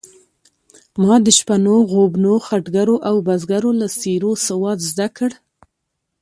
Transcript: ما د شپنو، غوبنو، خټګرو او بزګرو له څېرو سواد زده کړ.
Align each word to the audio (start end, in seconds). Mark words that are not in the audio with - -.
ما 1.01 1.13
د 1.25 1.27
شپنو، 1.37 1.75
غوبنو، 1.91 2.33
خټګرو 2.47 2.95
او 3.09 3.15
بزګرو 3.27 3.71
له 3.81 3.87
څېرو 3.99 4.31
سواد 4.47 4.79
زده 4.89 5.07
کړ. 5.17 5.31